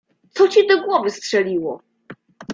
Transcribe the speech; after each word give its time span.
"Co 0.33 0.47
ci 0.47 0.67
do 0.67 0.81
głowy 0.83 1.11
strzeliło?!" 1.11 1.83